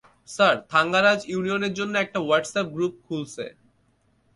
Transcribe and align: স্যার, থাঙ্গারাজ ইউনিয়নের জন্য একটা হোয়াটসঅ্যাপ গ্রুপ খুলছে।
স্যার, 0.27 0.55
থাঙ্গারাজ 0.71 1.19
ইউনিয়নের 1.31 1.73
জন্য 1.79 1.93
একটা 1.97 2.19
হোয়াটসঅ্যাপ 2.25 2.67
গ্রুপ 2.75 2.93
খুলছে। 3.05 3.45